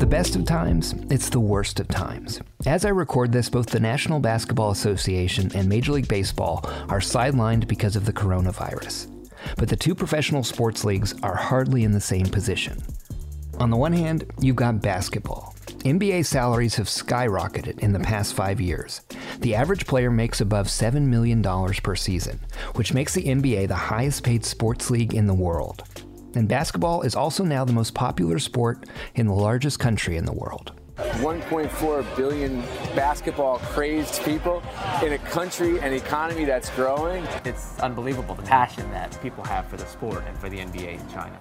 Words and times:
The 0.00 0.06
best 0.06 0.34
of 0.34 0.46
times, 0.46 0.94
it's 1.10 1.28
the 1.28 1.38
worst 1.38 1.78
of 1.78 1.86
times. 1.86 2.40
As 2.64 2.86
I 2.86 2.88
record 2.88 3.32
this, 3.32 3.50
both 3.50 3.66
the 3.66 3.78
National 3.78 4.18
Basketball 4.18 4.70
Association 4.70 5.50
and 5.54 5.68
Major 5.68 5.92
League 5.92 6.08
Baseball 6.08 6.62
are 6.88 7.00
sidelined 7.00 7.68
because 7.68 7.96
of 7.96 8.06
the 8.06 8.12
coronavirus. 8.12 9.08
But 9.58 9.68
the 9.68 9.76
two 9.76 9.94
professional 9.94 10.42
sports 10.42 10.84
leagues 10.86 11.14
are 11.22 11.36
hardly 11.36 11.84
in 11.84 11.92
the 11.92 12.00
same 12.00 12.24
position. 12.24 12.82
On 13.58 13.68
the 13.68 13.76
one 13.76 13.92
hand, 13.92 14.24
you've 14.40 14.56
got 14.56 14.80
basketball. 14.80 15.54
NBA 15.80 16.24
salaries 16.24 16.76
have 16.76 16.86
skyrocketed 16.86 17.78
in 17.80 17.92
the 17.92 18.00
past 18.00 18.32
five 18.32 18.58
years. 18.58 19.02
The 19.40 19.54
average 19.54 19.86
player 19.86 20.10
makes 20.10 20.40
above 20.40 20.68
$7 20.68 21.02
million 21.02 21.42
per 21.42 21.94
season, 21.94 22.40
which 22.74 22.94
makes 22.94 23.12
the 23.12 23.24
NBA 23.24 23.68
the 23.68 23.74
highest 23.74 24.24
paid 24.24 24.46
sports 24.46 24.90
league 24.90 25.12
in 25.12 25.26
the 25.26 25.34
world. 25.34 25.84
And 26.34 26.48
basketball 26.48 27.02
is 27.02 27.14
also 27.14 27.44
now 27.44 27.64
the 27.64 27.72
most 27.72 27.94
popular 27.94 28.38
sport 28.38 28.86
in 29.14 29.26
the 29.26 29.34
largest 29.34 29.78
country 29.78 30.16
in 30.16 30.24
the 30.24 30.32
world. 30.32 30.72
1.4 30.96 32.16
billion 32.16 32.60
basketball 32.94 33.58
crazed 33.58 34.22
people 34.22 34.62
in 35.02 35.14
a 35.14 35.18
country 35.18 35.80
and 35.80 35.94
economy 35.94 36.44
that's 36.44 36.70
growing. 36.70 37.26
It's 37.44 37.78
unbelievable 37.80 38.34
the 38.34 38.42
passion 38.42 38.90
that 38.90 39.20
people 39.22 39.42
have 39.44 39.66
for 39.68 39.76
the 39.76 39.86
sport 39.86 40.24
and 40.26 40.38
for 40.38 40.48
the 40.48 40.58
NBA 40.58 41.00
in 41.00 41.08
China. 41.10 41.38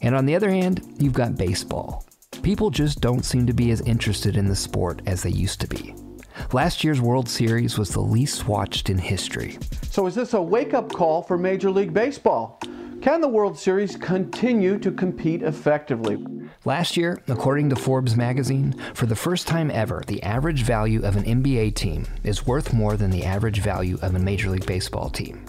And 0.00 0.14
on 0.14 0.26
the 0.26 0.34
other 0.34 0.50
hand, 0.50 0.96
you've 0.98 1.12
got 1.12 1.36
baseball. 1.36 2.06
People 2.42 2.70
just 2.70 3.00
don't 3.00 3.24
seem 3.24 3.46
to 3.46 3.52
be 3.52 3.70
as 3.70 3.80
interested 3.82 4.36
in 4.36 4.48
the 4.48 4.56
sport 4.56 5.02
as 5.06 5.22
they 5.22 5.30
used 5.30 5.60
to 5.60 5.68
be. 5.68 5.94
Last 6.52 6.82
year's 6.82 7.00
World 7.00 7.28
Series 7.28 7.78
was 7.78 7.90
the 7.90 8.00
least 8.00 8.48
watched 8.48 8.90
in 8.90 8.98
history. 8.98 9.58
So, 9.90 10.06
is 10.06 10.14
this 10.14 10.32
a 10.32 10.42
wake 10.42 10.74
up 10.74 10.90
call 10.90 11.22
for 11.22 11.38
Major 11.38 11.70
League 11.70 11.92
Baseball? 11.92 12.58
Can 13.02 13.20
the 13.20 13.26
World 13.26 13.58
Series 13.58 13.96
continue 13.96 14.78
to 14.78 14.92
compete 14.92 15.42
effectively? 15.42 16.24
Last 16.64 16.96
year, 16.96 17.20
according 17.26 17.68
to 17.70 17.76
Forbes 17.76 18.14
magazine, 18.14 18.76
for 18.94 19.06
the 19.06 19.16
first 19.16 19.48
time 19.48 19.72
ever, 19.72 20.04
the 20.06 20.22
average 20.22 20.62
value 20.62 21.04
of 21.04 21.16
an 21.16 21.24
NBA 21.24 21.74
team 21.74 22.06
is 22.22 22.46
worth 22.46 22.72
more 22.72 22.96
than 22.96 23.10
the 23.10 23.24
average 23.24 23.58
value 23.58 23.98
of 24.02 24.14
a 24.14 24.20
Major 24.20 24.50
League 24.50 24.66
Baseball 24.66 25.10
team. 25.10 25.44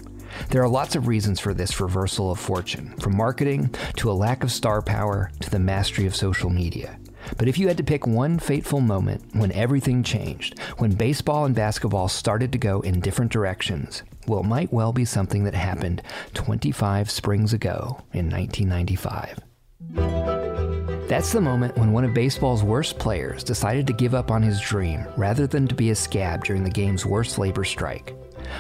There 0.50 0.64
are 0.64 0.68
lots 0.68 0.96
of 0.96 1.08
reasons 1.08 1.40
for 1.40 1.54
this 1.54 1.80
reversal 1.80 2.32
of 2.32 2.40
fortune, 2.40 2.96
from 2.98 3.16
marketing 3.16 3.70
to 3.98 4.10
a 4.10 4.14
lack 4.14 4.44
of 4.44 4.52
star 4.52 4.82
power 4.82 5.30
to 5.42 5.52
the 5.52 5.60
mastery 5.60 6.08
of 6.08 6.16
social 6.16 6.50
media. 6.50 6.98
But 7.38 7.48
if 7.48 7.60
you 7.60 7.68
had 7.68 7.78
to 7.78 7.84
pick 7.84 8.08
one 8.08 8.40
fateful 8.40 8.82
moment 8.82 9.26
when 9.34 9.52
everything 9.52 10.02
changed, 10.02 10.58
when 10.80 10.94
baseball 10.94 11.46
and 11.46 11.54
basketball 11.54 12.08
started 12.08 12.52
to 12.52 12.58
go 12.58 12.82
in 12.82 13.00
different 13.00 13.32
directions, 13.32 14.02
well, 14.28 14.44
might 14.44 14.72
well 14.72 14.94
be 14.94 15.06
something 15.06 15.44
that 15.44 15.56
happened 15.56 16.02
25 16.34 17.10
springs 17.10 17.54
ago 17.54 18.02
in 18.14 18.30
1995. 18.30 19.40
That's 21.08 21.32
the 21.32 21.42
moment 21.42 21.78
when 21.78 21.92
one 21.92 22.06
of 22.06 22.14
baseball's 22.14 22.64
worst 22.64 22.98
players 22.98 23.44
decided 23.44 23.86
to 23.88 23.94
give 23.94 24.16
up 24.16 24.32
on 24.32 24.42
his 24.42 24.60
dream 24.60 25.06
rather 25.18 25.46
than 25.46 25.68
to 25.68 25.76
be 25.76 25.92
a 25.92 25.96
scab 25.96 26.44
during 26.44 26.64
the 26.64 26.70
game's 26.70 27.06
worst 27.06 27.38
labor 27.38 27.64
strike. 27.64 28.16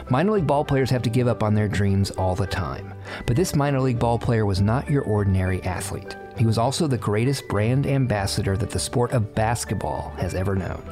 Minor 0.09 0.33
league 0.33 0.47
ball 0.47 0.63
players 0.65 0.89
have 0.89 1.01
to 1.03 1.09
give 1.09 1.27
up 1.27 1.41
on 1.41 1.53
their 1.53 1.67
dreams 1.67 2.11
all 2.11 2.35
the 2.35 2.45
time, 2.45 2.93
but 3.25 3.35
this 3.35 3.55
minor 3.55 3.79
league 3.79 3.99
ball 3.99 4.19
player 4.19 4.45
was 4.45 4.61
not 4.61 4.89
your 4.89 5.03
ordinary 5.03 5.63
athlete. 5.63 6.15
He 6.37 6.45
was 6.45 6.57
also 6.57 6.85
the 6.85 6.97
greatest 6.97 7.47
brand 7.47 7.87
ambassador 7.87 8.57
that 8.57 8.69
the 8.69 8.79
sport 8.79 9.11
of 9.13 9.33
basketball 9.35 10.13
has 10.17 10.33
ever 10.33 10.55
known. 10.55 10.83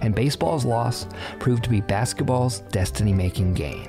And 0.00 0.14
baseball's 0.14 0.64
loss 0.64 1.06
proved 1.38 1.64
to 1.64 1.70
be 1.70 1.80
basketball's 1.80 2.60
destiny 2.70 3.12
making 3.12 3.54
gain. 3.54 3.88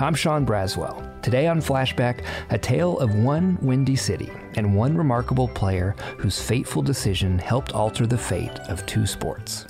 I'm 0.00 0.16
Sean 0.16 0.44
Braswell. 0.44 1.22
Today 1.22 1.46
on 1.46 1.60
Flashback, 1.60 2.24
a 2.50 2.58
tale 2.58 2.98
of 2.98 3.14
one 3.14 3.56
windy 3.62 3.94
city 3.94 4.28
and 4.56 4.74
one 4.74 4.96
remarkable 4.96 5.46
player 5.46 5.94
whose 6.18 6.42
fateful 6.42 6.82
decision 6.82 7.38
helped 7.38 7.72
alter 7.72 8.04
the 8.04 8.18
fate 8.18 8.58
of 8.68 8.84
two 8.86 9.06
sports. 9.06 9.66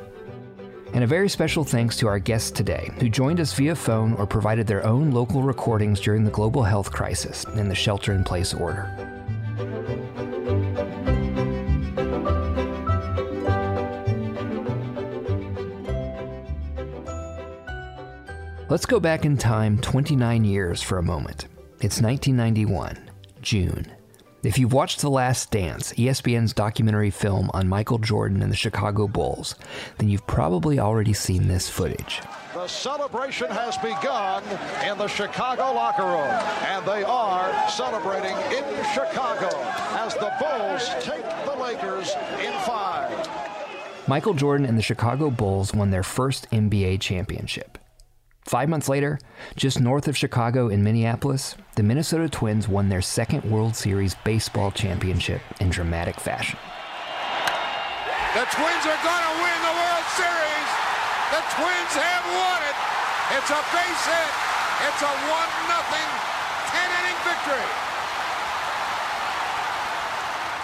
And 0.95 1.05
a 1.05 1.07
very 1.07 1.29
special 1.29 1.63
thanks 1.63 1.99
to 1.99 2.07
our 2.07 2.19
guests 2.19 2.51
today, 2.51 2.91
who 3.01 3.11
joined 3.11 3.39
us 3.39 3.53
via 3.53 3.77
phone 3.77 4.15
or 4.15 4.27
provided 4.27 4.67
their 4.67 4.87
own 4.87 5.11
local 5.11 5.43
recordings 5.43 6.01
during 6.01 6.25
the 6.25 6.31
global 6.31 6.63
health 6.63 6.91
crisis 6.91 7.45
and 7.45 7.71
the 7.71 7.75
shelter 7.75 8.15
in 8.15 8.25
place 8.25 8.55
order. 8.55 9.14
Let's 18.71 18.87
go 18.87 18.99
back 18.99 19.27
in 19.27 19.37
time 19.37 19.79
29 19.79 20.43
years 20.43 20.81
for 20.81 20.97
a 20.97 21.03
moment. 21.03 21.49
It's 21.83 22.01
1991, 22.01 23.11
June. 23.43 23.87
If 24.43 24.59
you've 24.59 24.73
watched 24.73 25.03
The 25.03 25.11
Last 25.11 25.51
Dance, 25.51 25.93
ESPN's 25.93 26.55
documentary 26.55 27.11
film 27.11 27.51
on 27.53 27.69
Michael 27.69 27.99
Jordan 27.99 28.41
and 28.41 28.51
the 28.51 28.57
Chicago 28.57 29.07
Bulls, 29.07 29.55
then 29.99 30.09
you've 30.09 30.27
probably 30.27 30.79
already 30.79 31.13
seen 31.13 31.47
this 31.47 31.69
footage. 31.69 32.23
The 32.55 32.67
celebration 32.67 33.51
has 33.51 33.77
begun 33.77 34.43
in 34.91 34.97
the 34.97 35.09
Chicago 35.09 35.75
locker 35.75 36.05
room, 36.05 36.33
and 36.65 36.87
they 36.87 37.05
are 37.05 37.69
celebrating 37.69 38.37
in 38.51 38.65
Chicago 38.95 39.51
as 39.93 40.15
the 40.15 40.33
Bulls 40.41 40.89
take 41.05 41.25
the 41.45 41.55
Lakers 41.63 42.15
in 42.43 42.53
five. 42.65 43.29
Michael 44.09 44.33
Jordan 44.33 44.65
and 44.65 44.79
the 44.79 44.83
Chicago 44.83 45.31
Bulls 45.31 45.75
won 45.75 45.91
their 45.91 46.03
first 46.03 46.51
NBA 46.51 47.03
championship. 47.03 47.79
Five 48.45 48.69
months 48.69 48.91
later, 48.91 49.19
just 49.57 49.81
north 49.81 50.07
of 50.07 50.19
Chicago 50.19 50.69
in 50.69 50.85
Minneapolis, 50.85 51.57
the 51.77 51.83
Minnesota 51.83 52.29
Twins 52.29 52.69
won 52.69 52.91
their 52.91 53.01
second 53.01 53.43
World 53.51 53.75
Series 53.75 54.15
baseball 54.23 54.71
championship 54.71 55.41
in 55.61 55.71
dramatic 55.71 56.21
fashion. 56.21 56.59
The 58.37 58.45
Twins 58.53 58.85
are 58.85 59.01
going 59.01 59.25
to 59.25 59.35
win 59.41 59.59
the 59.65 59.75
World 59.81 60.09
Series. 60.13 60.71
The 61.33 61.43
Twins 61.57 61.95
have 61.97 62.25
won 62.37 62.61
it. 62.69 62.77
It's 63.33 63.49
a 63.49 63.63
base 63.73 64.05
hit. 64.13 64.33
It's 64.93 65.01
a 65.01 65.09
1 65.09 65.49
nothing 65.73 66.11
10 66.69 66.85
inning 67.01 67.21
victory. 67.25 67.69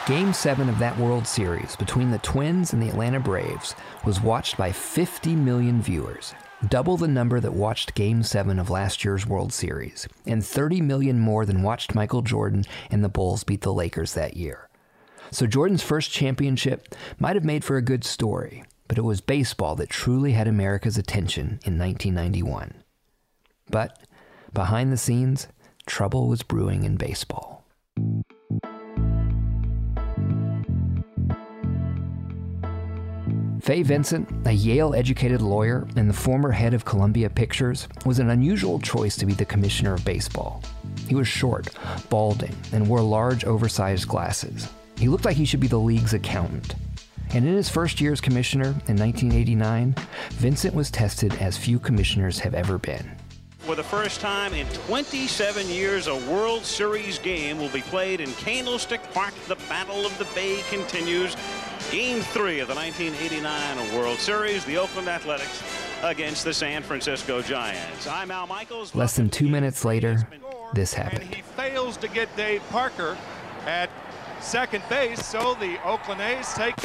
Game 0.06 0.32
7 0.34 0.68
of 0.68 0.78
that 0.80 0.98
World 0.98 1.26
Series 1.26 1.76
between 1.76 2.10
the 2.10 2.18
Twins 2.18 2.74
and 2.74 2.82
the 2.82 2.88
Atlanta 2.88 3.20
Braves 3.20 3.74
was 4.04 4.20
watched 4.20 4.58
by 4.58 4.70
50 4.70 5.34
million 5.34 5.80
viewers. 5.80 6.34
Double 6.68 6.96
the 6.96 7.08
number 7.08 7.40
that 7.40 7.54
watched 7.54 7.94
Game 7.94 8.22
7 8.22 8.58
of 8.58 8.70
last 8.70 9.04
year's 9.04 9.26
World 9.26 9.52
Series, 9.52 10.06
and 10.26 10.44
30 10.44 10.80
million 10.80 11.18
more 11.18 11.46
than 11.46 11.62
watched 11.62 11.94
Michael 11.94 12.22
Jordan 12.22 12.64
and 12.90 13.02
the 13.02 13.08
Bulls 13.08 13.44
beat 13.44 13.62
the 13.62 13.72
Lakers 13.72 14.14
that 14.14 14.36
year. 14.36 14.68
So 15.30 15.46
Jordan's 15.46 15.82
first 15.82 16.10
championship 16.10 16.94
might 17.18 17.36
have 17.36 17.44
made 17.44 17.64
for 17.64 17.76
a 17.76 17.82
good 17.82 18.04
story, 18.04 18.64
but 18.88 18.98
it 18.98 19.04
was 19.04 19.20
baseball 19.20 19.76
that 19.76 19.88
truly 19.88 20.32
had 20.32 20.48
America's 20.48 20.98
attention 20.98 21.60
in 21.64 21.78
1991. 21.78 22.74
But 23.70 23.98
behind 24.52 24.92
the 24.92 24.96
scenes, 24.96 25.46
trouble 25.86 26.28
was 26.28 26.42
brewing 26.42 26.84
in 26.84 26.96
baseball. 26.96 27.59
Fay 33.60 33.82
Vincent, 33.82 34.26
a 34.46 34.52
Yale 34.52 34.94
educated 34.94 35.42
lawyer 35.42 35.86
and 35.96 36.08
the 36.08 36.14
former 36.14 36.50
head 36.50 36.72
of 36.72 36.86
Columbia 36.86 37.28
Pictures, 37.28 37.88
was 38.06 38.18
an 38.18 38.30
unusual 38.30 38.80
choice 38.80 39.16
to 39.16 39.26
be 39.26 39.34
the 39.34 39.44
commissioner 39.44 39.92
of 39.92 40.04
baseball. 40.04 40.62
He 41.06 41.14
was 41.14 41.28
short, 41.28 41.68
balding, 42.08 42.56
and 42.72 42.88
wore 42.88 43.02
large, 43.02 43.44
oversized 43.44 44.08
glasses. 44.08 44.68
He 44.96 45.08
looked 45.08 45.26
like 45.26 45.36
he 45.36 45.44
should 45.44 45.60
be 45.60 45.68
the 45.68 45.78
league's 45.78 46.14
accountant. 46.14 46.74
And 47.34 47.46
in 47.46 47.54
his 47.54 47.68
first 47.68 48.00
year 48.00 48.12
as 48.12 48.20
commissioner 48.20 48.68
in 48.88 48.96
1989, 48.96 49.94
Vincent 50.30 50.74
was 50.74 50.90
tested 50.90 51.34
as 51.34 51.58
few 51.58 51.78
commissioners 51.78 52.38
have 52.38 52.54
ever 52.54 52.78
been. 52.78 53.10
For 53.58 53.76
the 53.76 53.84
first 53.84 54.20
time 54.20 54.54
in 54.54 54.66
27 54.68 55.68
years, 55.68 56.06
a 56.06 56.16
World 56.32 56.64
Series 56.64 57.18
game 57.18 57.58
will 57.58 57.68
be 57.68 57.82
played 57.82 58.20
in 58.20 58.32
Candlestick 58.32 59.02
Park. 59.12 59.34
The 59.48 59.56
Battle 59.68 60.06
of 60.06 60.16
the 60.18 60.24
Bay 60.34 60.62
continues. 60.70 61.36
Game 61.90 62.20
three 62.20 62.60
of 62.60 62.68
the 62.68 62.74
1989 62.74 63.96
World 63.96 64.18
Series, 64.18 64.64
the 64.64 64.76
Oakland 64.76 65.08
Athletics 65.08 65.60
against 66.04 66.44
the 66.44 66.54
San 66.54 66.84
Francisco 66.84 67.42
Giants. 67.42 68.06
I'm 68.06 68.30
Al 68.30 68.46
Michaels. 68.46 68.94
Less 68.94 69.16
than 69.16 69.28
two 69.28 69.48
minutes 69.48 69.84
later, 69.84 70.24
this 70.72 70.94
happened. 70.94 71.34
He 71.34 71.42
fails 71.42 71.96
to 71.96 72.06
get 72.06 72.34
Dave 72.36 72.62
Parker 72.70 73.18
at 73.66 73.90
second 74.40 74.84
base, 74.88 75.26
so 75.26 75.54
the 75.54 75.84
Oakland 75.84 76.20
A's 76.20 76.54
take 76.54 76.76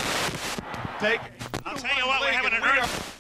take. 1.00 1.22
I'll 1.66 1.78
tell 1.78 1.96
you 1.98 2.08
what, 2.08 2.22
we're 2.22 2.32
having 2.32 2.54
an 2.54 2.64
earth. 2.64 3.15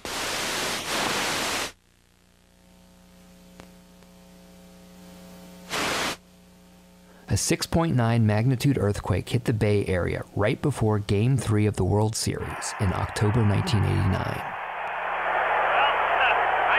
A 7.35 7.37
6.9 7.37 8.23
magnitude 8.23 8.77
earthquake 8.77 9.27
hit 9.27 9.43
the 9.43 9.51
Bay 9.51 9.85
Area 9.87 10.23
right 10.37 10.61
before 10.61 10.99
Game 10.99 11.35
3 11.35 11.65
of 11.65 11.75
the 11.75 11.83
World 11.83 12.15
Series 12.15 12.73
in 12.79 12.93
October 12.93 13.43
1989. 13.43 13.91
I 13.91 14.39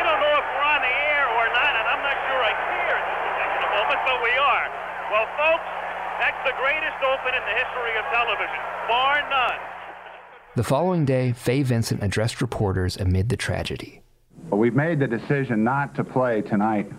don't 0.00 0.16
know 0.16 0.32
if 0.32 0.48
we're 0.48 0.64
on 0.64 0.80
the 0.80 0.94
air 1.12 1.28
or 1.28 1.52
not, 1.52 1.76
and 1.76 1.84
I'm 1.84 2.00
not 2.00 2.16
sure 2.24 2.40
I 2.40 2.56
care 2.72 2.96
at 2.96 3.04
this 3.04 3.20
particular 3.36 3.68
moment, 3.68 4.00
but 4.08 4.16
we 4.24 4.32
are. 4.32 4.64
Well, 5.12 5.28
folks, 5.36 5.68
that's 6.24 6.40
the 6.48 6.56
greatest 6.56 7.04
open 7.04 7.36
in 7.36 7.44
the 7.44 7.56
history 7.60 7.92
of 8.00 8.08
television, 8.08 8.56
bar 8.88 9.20
none. 9.28 9.60
The 10.56 10.64
following 10.64 11.04
day, 11.04 11.32
Fay 11.32 11.64
Vincent 11.64 12.02
addressed 12.02 12.40
reporters 12.40 12.96
amid 12.96 13.28
the 13.28 13.36
tragedy. 13.36 14.00
Well, 14.48 14.58
we've 14.58 14.74
made 14.74 15.00
the 15.00 15.06
decision 15.06 15.64
not 15.64 15.94
to 15.96 16.02
play 16.02 16.40
tonight. 16.40 16.90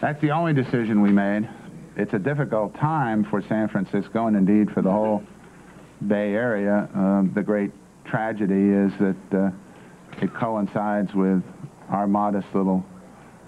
That's 0.00 0.18
the 0.22 0.30
only 0.30 0.54
decision 0.54 1.02
we 1.02 1.12
made. 1.12 1.46
It's 1.96 2.12
a 2.12 2.18
difficult 2.18 2.74
time 2.74 3.24
for 3.24 3.40
San 3.42 3.68
Francisco 3.68 4.26
and 4.26 4.36
indeed 4.36 4.72
for 4.72 4.82
the 4.82 4.90
whole 4.90 5.22
Bay 6.08 6.34
Area. 6.34 6.88
Uh, 6.94 7.22
the 7.34 7.42
great 7.42 7.70
tragedy 8.04 8.70
is 8.70 8.92
that 8.98 9.16
uh, 9.32 9.50
it 10.20 10.34
coincides 10.34 11.14
with 11.14 11.42
our 11.90 12.08
modest 12.08 12.48
little 12.52 12.84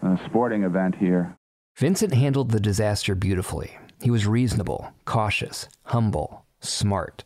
uh, 0.02 0.16
sporting 0.26 0.62
event 0.62 0.94
here. 0.94 1.36
Vincent 1.76 2.14
handled 2.14 2.52
the 2.52 2.60
disaster 2.60 3.14
beautifully. 3.14 3.76
He 4.00 4.10
was 4.10 4.26
reasonable, 4.26 4.92
cautious, 5.04 5.68
humble, 5.84 6.44
smart. 6.60 7.24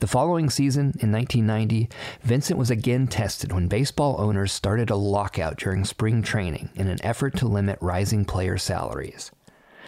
The 0.00 0.06
following 0.06 0.50
season, 0.50 0.92
in 1.00 1.12
1990, 1.12 1.88
Vincent 2.22 2.58
was 2.58 2.70
again 2.70 3.06
tested 3.06 3.52
when 3.52 3.68
baseball 3.68 4.16
owners 4.20 4.52
started 4.52 4.90
a 4.90 4.96
lockout 4.96 5.56
during 5.56 5.84
spring 5.84 6.22
training 6.22 6.70
in 6.74 6.88
an 6.88 6.98
effort 7.04 7.36
to 7.36 7.48
limit 7.48 7.78
rising 7.80 8.24
player 8.24 8.58
salaries. 8.58 9.30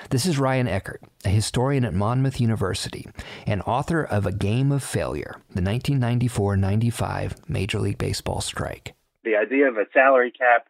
This 0.09 0.27
is 0.27 0.39
Ryan 0.39 0.67
Eckert, 0.67 1.03
a 1.25 1.29
historian 1.29 1.85
at 1.85 1.93
Monmouth 1.93 2.41
University 2.41 3.07
and 3.47 3.63
author 3.63 4.03
of 4.03 4.27
A 4.27 4.33
Game 4.33 4.73
of 4.73 4.83
Failure, 4.83 5.37
the 5.51 5.63
1994 5.63 6.57
95 6.57 7.49
Major 7.49 7.79
League 7.79 7.99
Baseball 7.99 8.41
strike. 8.41 8.95
The 9.23 9.37
idea 9.37 9.69
of 9.69 9.77
a 9.77 9.85
salary 9.93 10.33
cap 10.33 10.67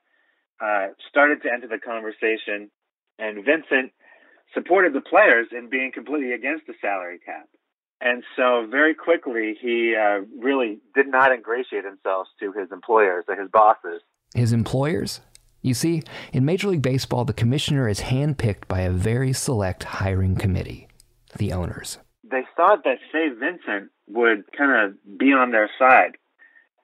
uh, 0.60 0.88
started 1.08 1.42
to 1.42 1.52
enter 1.52 1.68
the 1.68 1.78
conversation, 1.78 2.70
and 3.18 3.44
Vincent 3.44 3.92
supported 4.52 4.92
the 4.92 5.00
players 5.00 5.46
in 5.52 5.70
being 5.70 5.92
completely 5.92 6.32
against 6.32 6.66
the 6.66 6.74
salary 6.80 7.20
cap. 7.24 7.48
And 8.00 8.24
so, 8.34 8.66
very 8.68 8.94
quickly, 8.94 9.56
he 9.60 9.94
uh, 9.94 10.22
really 10.38 10.80
did 10.94 11.06
not 11.06 11.32
ingratiate 11.32 11.84
himself 11.84 12.28
to 12.40 12.52
his 12.52 12.72
employers 12.72 13.24
or 13.28 13.36
his 13.36 13.50
bosses. 13.50 14.00
His 14.34 14.52
employers? 14.52 15.20
You 15.62 15.74
see, 15.74 16.02
in 16.32 16.44
Major 16.44 16.68
League 16.68 16.82
Baseball, 16.82 17.24
the 17.24 17.34
commissioner 17.34 17.86
is 17.86 18.00
handpicked 18.00 18.66
by 18.66 18.80
a 18.80 18.90
very 18.90 19.32
select 19.32 19.84
hiring 19.84 20.36
committee, 20.36 20.88
the 21.36 21.52
owners. 21.52 21.98
They 22.24 22.44
thought 22.56 22.84
that 22.84 22.98
Fay 23.12 23.28
Vincent 23.28 23.90
would 24.08 24.44
kind 24.56 24.72
of 24.72 25.18
be 25.18 25.32
on 25.32 25.50
their 25.50 25.70
side, 25.78 26.16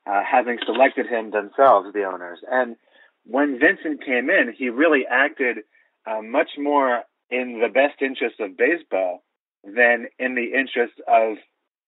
uh, 0.07 0.23
having 0.31 0.59
selected 0.67 1.07
him 1.07 1.31
themselves, 1.31 1.93
the 1.95 2.05
owners. 2.05 2.41
And 2.51 2.77
when 3.25 3.59
Vincent 3.59 4.05
came 4.05 4.29
in, 4.29 4.55
he 4.57 4.69
really 4.69 5.05
acted 5.11 5.59
uh, 6.07 6.21
much 6.23 6.51
more 6.59 7.03
in 7.31 7.61
the 7.61 7.69
best 7.69 8.03
interest 8.03 8.41
of 8.41 8.59
baseball 8.59 9.25
than 9.65 10.07
in 10.19 10.35
the 10.35 10.53
interest 10.57 11.01
of 11.09 11.39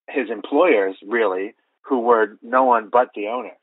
his 0.08 0.30
employers, 0.30 0.96
really, 1.06 1.54
who 1.82 2.00
were 2.00 2.38
no 2.42 2.64
one 2.64 2.88
but 2.90 3.10
the 3.14 3.26
owners. 3.26 3.57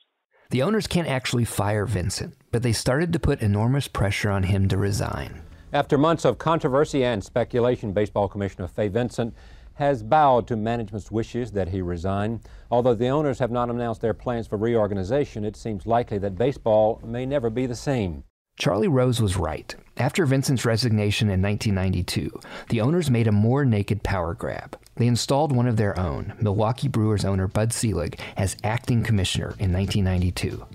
The 0.56 0.63
owners 0.63 0.88
can't 0.88 1.10
actually 1.10 1.44
fire 1.44 1.86
Vincent, 1.86 2.34
but 2.50 2.63
they 2.63 2.72
started 2.72 3.12
to 3.12 3.19
put 3.19 3.42
enormous 3.42 3.90
pressure 3.90 4.31
on 4.31 4.44
him 4.44 4.69
to 4.69 4.78
resign. 4.78 5.42
After 5.74 5.98
months 5.98 6.24
of 6.24 6.38
controversy 6.38 7.04
and 7.04 7.22
speculation, 7.22 7.92
Baseball 7.92 8.30
Commissioner 8.30 8.69
Fay 8.69 8.88
Vincent 8.88 9.36
has 9.74 10.02
bowed 10.02 10.48
to 10.48 10.56
management's 10.56 11.12
wishes 11.12 11.52
that 11.52 11.68
he 11.68 11.81
resign. 11.81 12.40
Although 12.72 12.94
the 12.94 13.10
owners 13.10 13.40
have 13.40 13.52
not 13.52 13.69
announced 13.69 14.00
their 14.00 14.13
plans 14.13 14.48
for 14.48 14.56
reorganization, 14.56 15.44
it 15.44 15.57
seems 15.57 15.86
likely 15.86 16.19
that 16.19 16.38
baseball 16.38 17.01
may 17.04 17.25
never 17.25 17.50
be 17.50 17.66
the 17.66 17.75
same. 17.75 18.24
Charlie 18.58 18.88
Rose 18.88 19.22
was 19.22 19.36
right. 19.36 19.75
After 19.97 20.25
Vincent's 20.25 20.65
resignation 20.65 21.30
in 21.30 21.42
1992, 21.42 22.41
the 22.67 22.81
owners 22.81 23.10
made 23.10 23.27
a 23.27 23.31
more 23.31 23.63
naked 23.63 24.03
power 24.03 24.34
grab. 24.34 24.77
They 24.96 25.08
installed 25.08 25.53
one 25.53 25.67
of 25.67 25.77
their 25.77 25.98
own, 25.98 26.34
Milwaukee 26.41 26.89
Brewers 26.89 27.24
owner 27.24 27.48
Bud 27.48 27.72
Selig, 27.72 28.20
as 28.36 28.58
acting 28.62 29.03
commissioner 29.03 29.55
in 29.58 29.72
1992. 29.72 30.65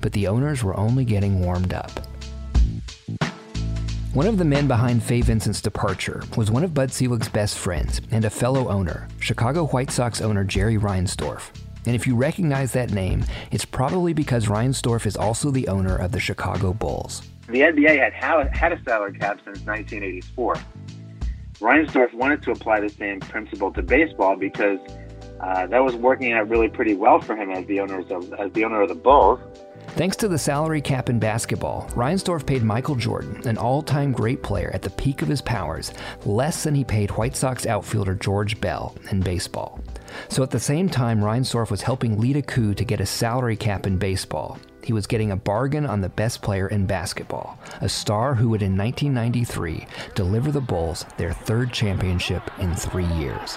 But 0.00 0.12
the 0.12 0.26
owners 0.26 0.64
were 0.64 0.76
only 0.76 1.04
getting 1.04 1.40
warmed 1.40 1.72
up. 1.72 1.92
One 4.12 4.26
of 4.26 4.36
the 4.36 4.44
men 4.44 4.66
behind 4.66 5.00
Fay 5.00 5.20
Vincent's 5.20 5.60
departure 5.60 6.24
was 6.36 6.50
one 6.50 6.64
of 6.64 6.74
Bud 6.74 6.90
Selig's 6.90 7.28
best 7.28 7.56
friends 7.56 8.00
and 8.10 8.24
a 8.24 8.30
fellow 8.30 8.68
owner, 8.68 9.06
Chicago 9.20 9.66
White 9.68 9.92
Sox 9.92 10.20
owner 10.20 10.42
Jerry 10.42 10.76
Reinsdorf. 10.76 11.50
And 11.86 11.94
if 11.94 12.04
you 12.04 12.16
recognize 12.16 12.72
that 12.72 12.90
name, 12.90 13.24
it's 13.52 13.64
probably 13.64 14.12
because 14.12 14.46
Reinsdorf 14.46 15.06
is 15.06 15.16
also 15.16 15.52
the 15.52 15.68
owner 15.68 15.94
of 15.94 16.10
the 16.10 16.18
Chicago 16.18 16.72
Bulls. 16.72 17.22
The 17.48 17.60
NBA 17.60 17.98
had 17.98 18.12
had 18.12 18.72
a 18.72 18.82
salary 18.82 19.18
cap 19.18 19.38
since 19.44 19.60
1984. 19.60 20.56
Reinsdorf 21.60 22.12
wanted 22.12 22.42
to 22.42 22.50
apply 22.50 22.80
the 22.80 22.88
same 22.88 23.20
principle 23.20 23.72
to 23.72 23.82
baseball 23.82 24.36
because 24.36 24.78
uh, 25.40 25.66
that 25.66 25.82
was 25.84 25.94
working 25.94 26.32
out 26.32 26.48
really 26.48 26.68
pretty 26.68 26.94
well 26.94 27.20
for 27.20 27.36
him 27.36 27.50
as 27.50 27.64
the 27.66 27.80
owners 27.80 28.10
of 28.10 28.32
as 28.34 28.52
the 28.52 28.64
owner 28.64 28.82
of 28.82 28.88
the 28.88 28.94
Bulls. 28.94 29.40
Thanks 29.90 30.16
to 30.16 30.28
the 30.28 30.36
salary 30.36 30.82
cap 30.82 31.08
in 31.08 31.18
basketball, 31.18 31.88
Reinsdorf 31.94 32.44
paid 32.44 32.62
Michael 32.62 32.96
Jordan, 32.96 33.48
an 33.48 33.56
all-time 33.56 34.12
great 34.12 34.42
player 34.42 34.70
at 34.74 34.82
the 34.82 34.90
peak 34.90 35.22
of 35.22 35.28
his 35.28 35.40
powers, 35.40 35.92
less 36.26 36.64
than 36.64 36.74
he 36.74 36.84
paid 36.84 37.10
White 37.12 37.34
Sox 37.34 37.64
outfielder 37.64 38.14
George 38.14 38.60
Bell 38.60 38.94
in 39.10 39.20
baseball. 39.20 39.80
So 40.28 40.42
at 40.42 40.50
the 40.50 40.60
same 40.60 40.90
time, 40.90 41.20
Reinsdorf 41.20 41.70
was 41.70 41.80
helping 41.80 42.20
lead 42.20 42.36
a 42.36 42.42
coup 42.42 42.74
to 42.74 42.84
get 42.84 43.00
a 43.00 43.06
salary 43.06 43.56
cap 43.56 43.86
in 43.86 43.96
baseball. 43.96 44.58
He 44.86 44.92
was 44.92 45.08
getting 45.08 45.32
a 45.32 45.36
bargain 45.36 45.84
on 45.84 46.00
the 46.00 46.08
best 46.08 46.42
player 46.42 46.68
in 46.68 46.86
basketball, 46.86 47.58
a 47.80 47.88
star 47.88 48.36
who 48.36 48.50
would 48.50 48.62
in 48.62 48.78
1993 48.78 49.84
deliver 50.14 50.52
the 50.52 50.60
Bulls 50.60 51.04
their 51.16 51.32
third 51.32 51.72
championship 51.72 52.48
in 52.60 52.72
three 52.72 53.04
years. 53.06 53.56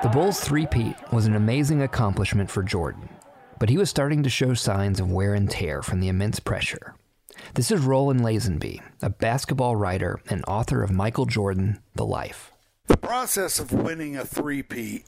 The 0.00 0.10
Bulls' 0.12 0.38
three-peat 0.38 1.12
was 1.12 1.26
an 1.26 1.34
amazing 1.34 1.82
accomplishment 1.82 2.48
for 2.52 2.62
Jordan, 2.62 3.08
but 3.58 3.68
he 3.68 3.76
was 3.76 3.90
starting 3.90 4.22
to 4.22 4.30
show 4.30 4.54
signs 4.54 5.00
of 5.00 5.10
wear 5.10 5.34
and 5.34 5.50
tear 5.50 5.82
from 5.82 5.98
the 5.98 6.06
immense 6.06 6.38
pressure. 6.38 6.94
This 7.54 7.72
is 7.72 7.80
Roland 7.80 8.20
Lazenby, 8.20 8.80
a 9.02 9.10
basketball 9.10 9.74
writer 9.74 10.20
and 10.28 10.44
author 10.46 10.84
of 10.84 10.92
Michael 10.92 11.26
Jordan, 11.26 11.80
The 11.96 12.06
Life. 12.06 12.52
The 12.90 12.96
process 12.96 13.60
of 13.60 13.70
winning 13.70 14.16
a 14.16 14.24
three-peat 14.24 15.04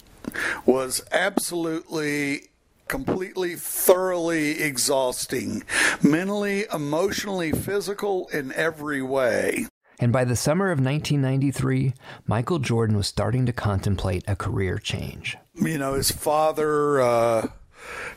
was 0.64 1.02
absolutely 1.10 2.50
completely 2.86 3.56
thoroughly 3.56 4.62
exhausting 4.62 5.64
mentally 6.00 6.64
emotionally 6.72 7.50
physical 7.50 8.28
in 8.28 8.52
every 8.52 9.02
way 9.02 9.66
And 9.98 10.12
by 10.12 10.24
the 10.24 10.36
summer 10.36 10.70
of 10.70 10.78
1993, 10.78 11.94
Michael 12.28 12.60
Jordan 12.60 12.96
was 12.96 13.08
starting 13.08 13.46
to 13.46 13.52
contemplate 13.52 14.22
a 14.28 14.36
career 14.36 14.78
change. 14.78 15.36
you 15.56 15.76
know 15.76 15.94
his 15.94 16.12
father 16.12 17.00
uh, 17.00 17.48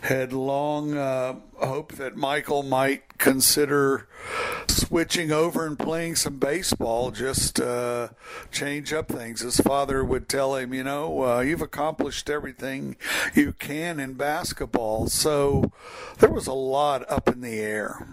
had 0.02 0.34
long 0.34 0.98
uh, 0.98 1.36
hoped 1.60 1.98
that 1.98 2.16
michael 2.16 2.64
might 2.64 3.18
consider 3.18 4.08
switching 4.68 5.32
over 5.32 5.66
and 5.66 5.80
playing 5.80 6.16
some 6.16 6.38
baseball 6.38 7.12
just 7.12 7.60
uh, 7.60 8.10
change 8.52 8.94
up 8.94 9.08
things. 9.08 9.42
His 9.42 9.60
father 9.60 10.04
would 10.04 10.28
tell 10.30 10.56
him 10.56 10.74
you 10.74 10.84
know 10.84 11.24
uh, 11.24 11.40
you've 11.40 11.62
accomplished 11.62 12.30
everything 12.30 12.96
you 13.34 13.54
can 13.54 14.00
in 14.00 14.14
basketball. 14.14 15.08
So 15.08 15.72
there 16.20 16.32
was 16.32 16.48
a 16.48 16.54
lot 16.54 17.10
up 17.10 17.28
in 17.28 17.42
the 17.42 17.60
air 17.60 18.08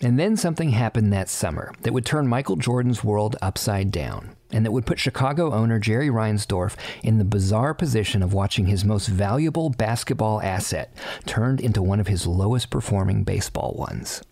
And 0.00 0.16
then 0.16 0.36
something 0.36 0.70
happened 0.70 1.12
that 1.12 1.28
summer 1.28 1.72
that 1.82 1.92
would 1.92 2.06
turn 2.06 2.28
Michael 2.28 2.54
Jordan's 2.54 3.02
world 3.02 3.34
upside 3.42 3.90
down, 3.90 4.36
and 4.52 4.64
that 4.64 4.70
would 4.70 4.86
put 4.86 5.00
Chicago 5.00 5.52
owner 5.52 5.80
Jerry 5.80 6.08
Reinsdorf 6.08 6.76
in 7.02 7.18
the 7.18 7.24
bizarre 7.24 7.74
position 7.74 8.22
of 8.22 8.32
watching 8.32 8.66
his 8.66 8.84
most 8.84 9.08
valuable 9.08 9.70
basketball 9.70 10.40
asset 10.40 10.94
turned 11.26 11.60
into 11.60 11.82
one 11.82 11.98
of 11.98 12.06
his 12.06 12.28
lowest 12.28 12.70
performing 12.70 13.24
baseball 13.24 13.74
ones. 13.76 14.22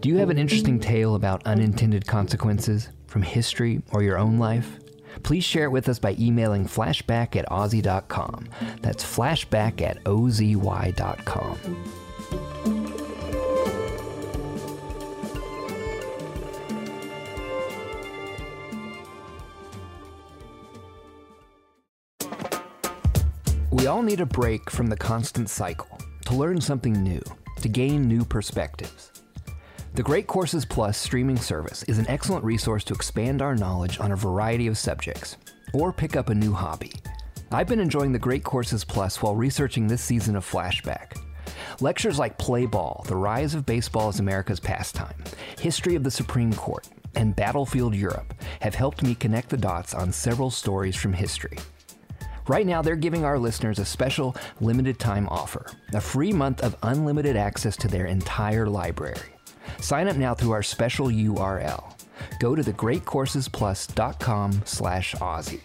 Do 0.00 0.08
you 0.08 0.16
have 0.16 0.30
an 0.30 0.38
interesting 0.38 0.80
tale 0.80 1.14
about 1.14 1.46
unintended 1.46 2.06
consequences 2.06 2.88
from 3.06 3.20
history 3.20 3.82
or 3.92 4.02
your 4.02 4.16
own 4.16 4.38
life? 4.38 4.78
Please 5.24 5.42
share 5.42 5.64
it 5.64 5.70
with 5.70 5.88
us 5.88 5.98
by 5.98 6.14
emailing 6.18 6.66
flashback 6.66 7.34
at 7.34 7.48
ozy.com. 7.48 8.48
That's 8.82 9.02
flashback 9.02 9.80
at 9.80 10.04
ozy.com. 10.04 11.58
We 23.70 23.86
all 23.88 24.02
need 24.02 24.20
a 24.20 24.26
break 24.26 24.70
from 24.70 24.86
the 24.86 24.96
constant 24.96 25.48
cycle 25.50 25.98
to 26.26 26.34
learn 26.34 26.60
something 26.60 27.02
new, 27.02 27.22
to 27.60 27.68
gain 27.68 28.06
new 28.06 28.24
perspectives. 28.24 29.13
The 29.94 30.02
Great 30.02 30.26
Courses 30.26 30.64
Plus 30.64 30.98
streaming 30.98 31.36
service 31.36 31.84
is 31.84 31.98
an 31.98 32.08
excellent 32.08 32.44
resource 32.44 32.82
to 32.82 32.94
expand 32.94 33.40
our 33.40 33.54
knowledge 33.54 34.00
on 34.00 34.10
a 34.10 34.16
variety 34.16 34.66
of 34.66 34.76
subjects 34.76 35.36
or 35.72 35.92
pick 35.92 36.16
up 36.16 36.30
a 36.30 36.34
new 36.34 36.52
hobby. 36.52 36.94
I've 37.52 37.68
been 37.68 37.78
enjoying 37.78 38.10
the 38.10 38.18
Great 38.18 38.42
Courses 38.42 38.82
Plus 38.82 39.22
while 39.22 39.36
researching 39.36 39.86
this 39.86 40.02
season 40.02 40.34
of 40.34 40.44
Flashback. 40.44 41.16
Lectures 41.80 42.18
like 42.18 42.38
Play 42.38 42.66
Ball, 42.66 43.04
The 43.06 43.14
Rise 43.14 43.54
of 43.54 43.66
Baseball 43.66 44.08
as 44.08 44.18
America's 44.18 44.58
Pastime, 44.58 45.14
History 45.60 45.94
of 45.94 46.02
the 46.02 46.10
Supreme 46.10 46.52
Court, 46.54 46.88
and 47.14 47.36
Battlefield 47.36 47.94
Europe 47.94 48.34
have 48.62 48.74
helped 48.74 49.00
me 49.00 49.14
connect 49.14 49.48
the 49.48 49.56
dots 49.56 49.94
on 49.94 50.10
several 50.10 50.50
stories 50.50 50.96
from 50.96 51.12
history. 51.12 51.58
Right 52.48 52.66
now, 52.66 52.82
they're 52.82 52.96
giving 52.96 53.24
our 53.24 53.38
listeners 53.38 53.78
a 53.78 53.84
special 53.84 54.34
limited 54.60 54.98
time 54.98 55.28
offer 55.28 55.66
a 55.92 56.00
free 56.00 56.32
month 56.32 56.64
of 56.64 56.76
unlimited 56.82 57.36
access 57.36 57.76
to 57.76 57.86
their 57.86 58.06
entire 58.06 58.66
library. 58.66 59.33
Sign 59.80 60.08
up 60.08 60.16
now 60.16 60.34
through 60.34 60.52
our 60.52 60.62
special 60.62 61.08
URL. 61.08 61.92
Go 62.40 62.54
to 62.54 62.62
thegreatcoursesplus.com 62.62 64.62
slash 64.64 65.14
OZY. 65.16 65.60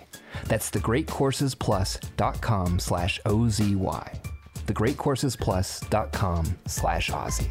That's 0.46 0.70
thegreatcoursesplus.com 0.72 2.80
slash 2.80 3.20
OZY. 3.26 4.20
Thegreatcoursesplus.com 4.66 6.58
slash 6.66 7.10
OZY. 7.10 7.50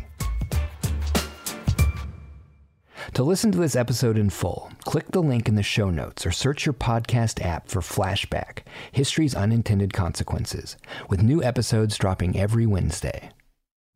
To 3.14 3.23
listen 3.25 3.50
to 3.52 3.59
this 3.59 3.75
episode 3.75 4.19
in 4.19 4.31
full, 4.31 4.71
click 4.85 5.11
the 5.11 5.23
link 5.23 5.49
in 5.49 5.57
the 5.57 5.62
show 5.62 5.90
notes 5.90 6.26
or 6.26 6.31
search 6.31 6.67
your 6.67 6.75
podcast 6.75 7.45
app 7.45 7.69
for 7.69 7.81
Flashback 7.81 8.61
History's 8.93 9.35
Unintended 9.35 9.93
Consequences, 9.93 10.76
with 11.09 11.23
new 11.23 11.43
episodes 11.43 11.97
dropping 11.97 12.38
every 12.38 12.67
Wednesday. 12.67 13.31